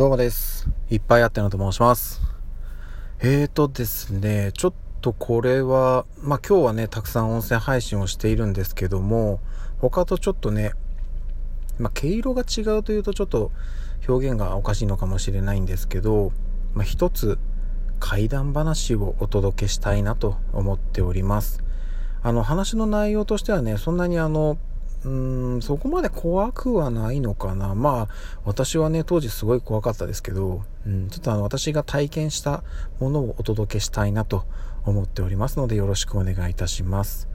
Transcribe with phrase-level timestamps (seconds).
[0.00, 0.66] どうもです。
[0.88, 2.22] いっぱいあってのと申します。
[3.20, 9.40] えーとですね、ちょっとこれは、まあ今日はね、たくさん音声配信をしているんですけども、
[9.78, 10.72] 他とちょっとね、
[11.78, 13.52] まあ毛色が違うというとちょっと
[14.08, 16.32] 表現がおかしいのかもしれないんですけど、
[16.72, 17.38] まあ一つ
[17.98, 21.62] 怪談話をお届けしたいなと思っております。
[22.22, 24.56] あの話の内容としてはね、そんなにあの、
[25.04, 27.74] うーん、そこまで怖くはないのかな。
[27.74, 32.62] まあ、私はね、当時すごい怖かったですけど、うん、ちょっとあの、私が体験した
[32.98, 34.44] ものをお届けしたいなと
[34.84, 37.28] 思っておりますので、よろしくお願いいたします。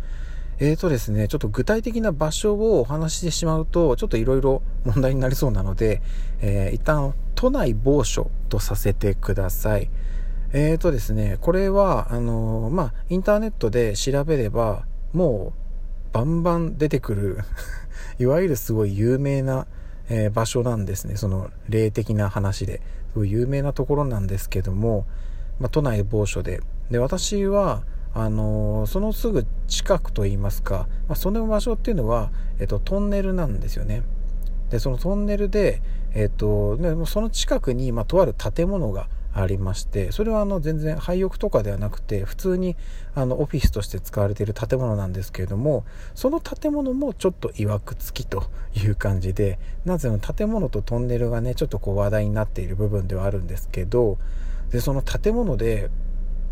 [0.57, 6.01] えーとですね、ちょっと具体的な場所をお話ししてしまうと、ちょっといろいろ問題になりそうなので、
[6.41, 9.89] えー、一旦、都内某所とさせてください。
[10.53, 15.64] えーとですね、これは、あのー、まあ、インターネットで調べれば、もう、
[16.15, 17.39] バンバン出てくる
[18.19, 19.67] いわゆるすごい有名な、
[20.07, 21.17] えー、場所なんですね。
[21.17, 22.81] その霊的な話で。
[23.11, 25.05] すごい有名なところなんですけども、
[25.59, 26.61] まあ、都内某所で。
[26.89, 34.03] で、私は、あのー、そのすぐ近くといいますか、まあ、その場所っていうのは、えっと、トンネルなんですよね。
[34.69, 35.81] で、そのトンネルで、
[36.13, 42.75] えっと、ね、その近くに、まあ、とある建物がありましてそれはあの全然廃屋とかではなくて普通に
[43.13, 45.83] あのオフィスとして使われている建物なんですけれども
[46.15, 54.17] その建物もちょっといわくつきという感じでなぜの建物とトンネルがねちょっとこう話題になっている部分ではあるんですけど
[54.71, 55.89] でその建物で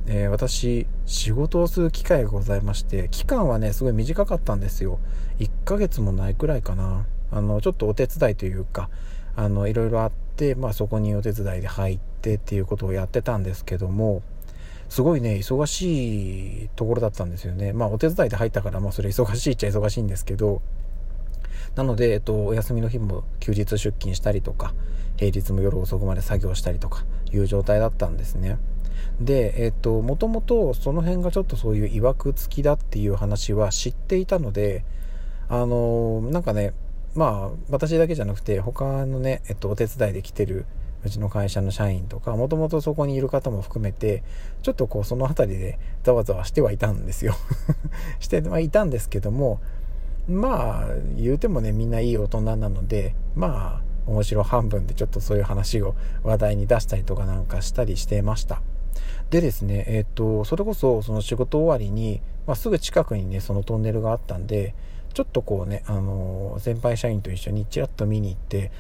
[0.06, 5.00] えー、私仕事をする機会がございまして期間はねすごい短かったんですよ。
[5.40, 7.06] 1ヶ月もないくらいかな。
[7.32, 8.90] あのちょっとお手伝いというか
[9.36, 10.23] あのいろいろあって、
[10.56, 14.22] まあ、そこにお手伝いで入ってっていうことをやってたんですけども
[14.90, 17.74] すごいね忙しいところだったんですよね。
[17.74, 20.62] まあお手伝いで入ったからまあそれ忙しいっちゃ忙しいんですけど
[21.76, 24.74] なので、えっと、お休みの日も休日出勤したりとか
[25.18, 28.58] 平日も夜遅くまで作業したりとかいう状態だったんですね。
[29.20, 34.86] でえっともともとその辺がちょっとそういういわくつきだっていう話は知っていたので
[35.50, 36.74] あのなんかね
[37.16, 40.66] まあ私だけじゃなくて他のね、えっと、お手伝いで来てる
[41.06, 44.24] うちの会社の社員とかもともとそこにいる方も含めて
[44.62, 47.36] ちょっとこうその辺りでざわざわしてはいたんですよ。
[48.20, 49.60] してはいたんですけども
[50.28, 50.88] まあ
[51.18, 58.62] 言うてもねみんないい大人なのでまあ面白半分でちょっとそういう話を話題に出したりとかなんかしたりしてました。
[59.30, 64.76] でですねえっ、とそれこそその仕事終わりに、まあ、すぐ近くにねそのトンネルがあったんで
[65.14, 68.72] ちょっとこうね、あの、先輩社員と一緒にチラッと見に行って、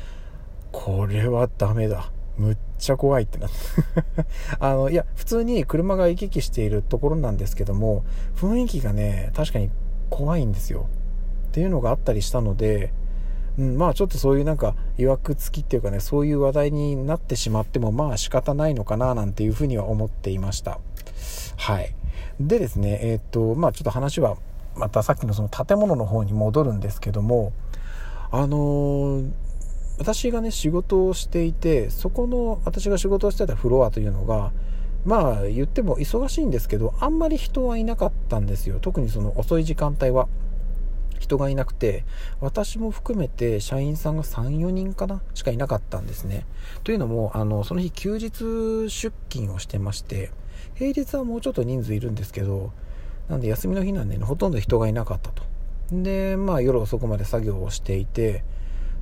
[0.71, 2.11] これはダメだ。
[2.37, 4.25] むっちゃ怖いってなった
[4.67, 8.03] あの、いや、普通に車が行き来しているところなんですけども、
[8.35, 9.69] 雰囲気がね、確かに
[10.09, 10.87] 怖いんですよ。
[11.49, 12.91] っていうのがあったりしたので、
[13.59, 20.79] うん、まあちょっとそういうなんか、いわくつきっていうかね、そういう話題になってしまっても、まあ仕方ないのかな、なんていうふうには思っていました。
[21.57, 21.93] はい。
[22.39, 24.37] でですね、えー、っと、まあちょっと話は
[24.75, 27.53] またさっきのその建物の方に戻るんですけども
[28.31, 29.31] あのー、
[29.99, 34.51] 私がね仕事をしていてそこの私が仕事をしてたフロアというのが
[35.05, 38.79] まあ言っても忙しいんですけどあんまり人はいなかったんですよ。
[38.79, 40.27] 特にその遅い時間帯は。
[41.19, 42.03] 人がいなくて
[42.41, 46.45] 私も含めて社員さんが34人かなしかいなかったんですね。
[46.83, 50.31] というのもあのその日休日出勤をしてまして
[50.75, 52.73] 平日はもうちょっと人数いるんですけど
[53.29, 55.43] なんで休みの日なんで、ね、ほとんど人がいなかったと。
[55.91, 58.43] で、まあ夜遅くまで作業をしていて、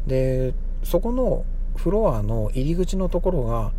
[0.07, 1.45] で、そこの
[1.75, 3.71] フロアの入り口のところが、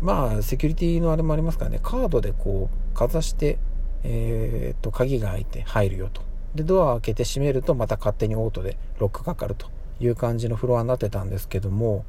[0.00, 3.58] まあセキュリティのあれもありますからね、カードでこう、かざして、
[4.04, 6.22] えー、っと、鍵が開いて入るよと。
[6.54, 9.68] で、ドア開けて閉めるとまた勝手にオートでロックかかると
[10.00, 12.04] いう感じのフロアになってたんですけども、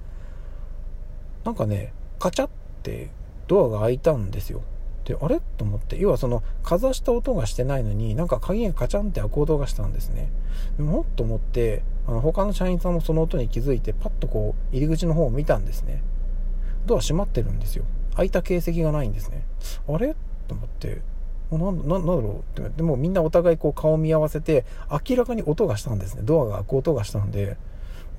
[1.43, 2.49] なんかね、カチャっ
[2.81, 3.09] て
[3.47, 4.61] ドアが開いたんですよ。
[5.05, 5.41] であれ？
[5.57, 5.97] と思って。
[5.97, 10.29] 要はそのかざした音がしてないのになんか鍵がカチャンって開く音がしたんですね。
[10.77, 16.01] でもっと思ってあの他の社員さんもその音に気づいてパッとこう入り口の方を見たんですね。
[16.85, 17.85] ドア閉まってるんですよ。
[18.15, 19.45] 開いた形跡がないんですね。
[19.87, 20.15] あれ？
[20.47, 21.01] と思って。
[21.51, 22.59] なんだろう？
[22.61, 22.69] って。
[22.69, 24.65] でもみんなお互いこう顔見合わせて
[25.07, 26.21] 明らかに音がしたんですね。
[26.23, 27.57] ドアが開く音がしたんで。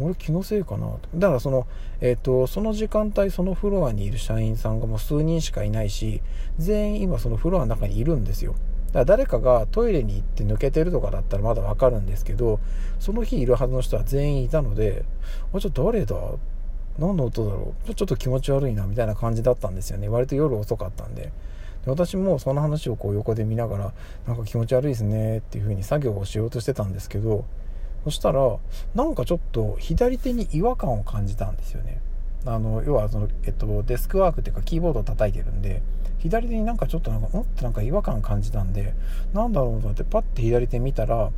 [0.00, 1.66] 俺気のせいかなだからその、
[2.00, 6.20] えっ、ー、と、その時間帯そのフロアにいる社員さんがもう数人しかいないし、
[6.58, 8.54] 全員今そのフロアの中にいるんですよ。
[8.88, 12.60] だから誰かがトイレに行って抜けてるとかだったらまだわかるんですけど、
[12.98, 15.04] その日いるはずの人は全員いたので、
[15.52, 16.16] あ、ちょっと誰だ？
[16.98, 17.94] 何の音だろう？
[17.94, 20.08] ちょっと気持ち悪いなみたいな感じだったんですよね。
[20.08, 21.32] 割と夜遅かったんで。
[21.84, 23.92] で私もその話をこう横で見ながら、
[24.26, 27.44] なんか気持ち悪いですねっていう風に作業をしようとしてたんですけど、
[28.04, 28.58] そしたら、
[28.94, 32.00] なんかちょっと左手に違和感を感じたんですよね。
[32.46, 35.82] あの要はその、えっと、デスクワークっていうかキーボードを叩いてるんで
[36.18, 38.94] 左手になんかちょっとなんかもってなんか違和感感じたんで
[39.32, 41.30] なんだろうと思ってパッて左手見たら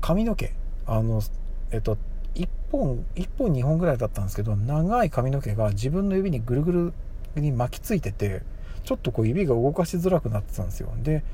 [0.00, 0.52] 髪の毛
[0.86, 1.22] あの
[1.70, 1.96] えっと
[2.34, 6.92] 1本1本2本ぐらいだったんですけど長い髪の毛が自分の指にぐるぐる
[7.36, 8.42] に巻きついてて
[8.84, 11.24] ちょっとこう指が動かしづらくなってたんですよで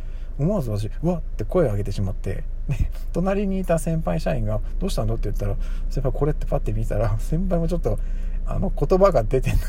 [0.40, 5.56] 思わず私うわって声を上げてしまってで隣にいた先輩社員が「どうしたの?」って言ったら
[5.90, 7.98] 先輩これってパッて見たら先輩もちょっと
[8.46, 9.60] あの言葉が出てない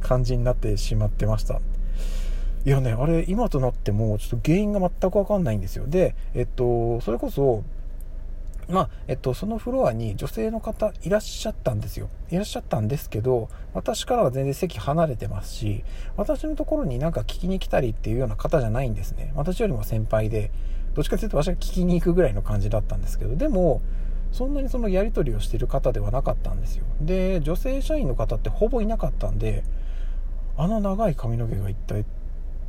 [0.00, 1.60] 感じになってしまってました
[2.64, 7.64] いやねあれ今となってもちょっと原因が全く分かんないんですよでえっとそれこそ
[8.68, 12.08] まあ、えっと、そのフロアに女性の方いらっしゃったんですよ。
[12.30, 15.84] いらっしゃったんですけど、私からは全然席離れてますし、
[16.16, 19.32] 私のところになんか聞きに来たりっていうような方じゃないんですね。
[19.34, 20.50] 私よりも先輩で、
[20.94, 23.80] どっちかというと私が聞きに行くぐらいの感じだったんですけど、でも、
[24.32, 26.84] そんなにそのやり取りをしてる方ではなかったんですよ。
[27.00, 29.64] で、女性社員の方ってほぼいなかったんで、
[30.58, 32.04] あの長い髪の毛が一体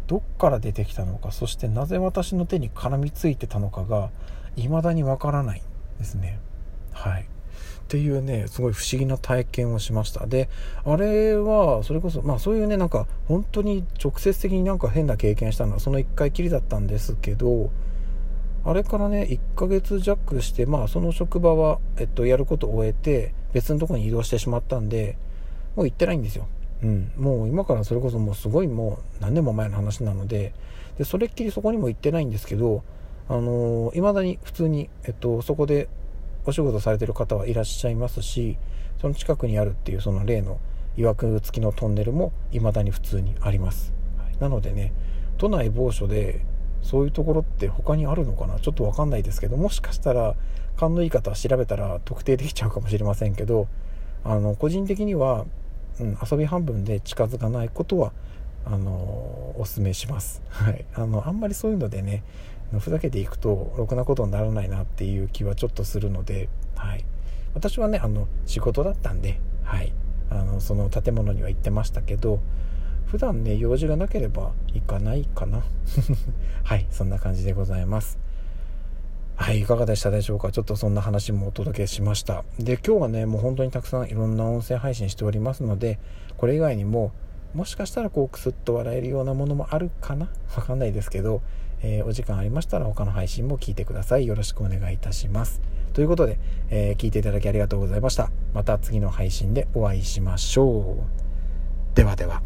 [0.07, 4.11] どっから出てきたのか、そしてなぜ私の手に絡みついてたのかが、
[4.55, 5.61] 未だにわからない
[5.99, 6.39] ですね。
[6.93, 7.21] はい。
[7.21, 7.25] っ
[7.87, 10.27] ていうね、すごい不思議な体験をしました。
[10.27, 10.49] で、
[10.85, 17.71] あれは、それこそ、まあそういうね、なんか、本当に直接的になんか変な経験したのは、その1回きりだったんですけど、
[18.63, 25.17] あれからね、1ヶ月弱して、まあその職場は、えっと、やることを終えて、別のとこに移動してしまったんで、
[25.75, 26.47] もう行ってないんですよ。
[26.83, 27.11] うん。
[27.17, 30.53] もう今からそれこそもうすごいもう何年も前の話なので、
[30.97, 32.83] で、それっきりそこにも行ってないんですけど、
[33.29, 35.87] あのー、未だに普通に、えっと、そこで
[36.45, 38.57] お仕事されてる方はいらっしゃいますし、
[38.99, 40.59] その近くにあるっていうその例の
[40.97, 43.93] 曰く付きのトンネルも未だに普通にあります。
[44.17, 44.93] はい、なのでね、
[45.37, 46.43] 都内某所で
[46.81, 48.59] そういうところって他にあるのかな？
[48.59, 50.35] ちょっとわかんないですけど、もしかしたら
[50.75, 53.67] 勘のいい方は調べたら特定できちゃうかもしれませんけど、
[54.23, 55.45] あの、個人的には、
[55.99, 58.11] うん、遊び半分で近づかないことは、
[58.65, 58.91] あの、
[59.57, 60.41] お勧めします。
[60.49, 60.85] はい。
[60.93, 62.23] あの、あんまりそういうのでね、
[62.77, 67.03] ふざけていくとろくなことにならないなっていう気はちょっとするので、はい、
[67.55, 69.91] 私はねあの仕事だったんで、はい、
[70.29, 72.39] あのその建物には行ってましたけど
[73.07, 75.63] 普段ね用事がなければ行かないかな。
[76.63, 76.85] はい。
[76.91, 78.19] そんな感じでございます。
[79.35, 79.61] はい。
[79.61, 80.51] いかがでしたでしょうか？
[80.51, 82.43] ちょっとそんな話もお届けしました。
[82.59, 85.97] で今日はねもう本当にたくさんいろんな音声配信しておりますので
[86.37, 87.11] これ以外にも
[87.53, 90.29] もしかしたらこうクスッと笑えるようなものもあるかな？
[90.55, 91.41] わかんないですけど
[91.81, 94.27] えー、お時間ありましたら他の配信も聞いてください。
[94.27, 95.61] よろしくお願いいたします。
[95.93, 96.37] ということで、
[96.69, 98.31] えー、聞いていただきありがとうございました。
[98.53, 100.97] また次の配信でお会いしましょ
[101.93, 101.95] う。
[101.95, 102.41] ではでは。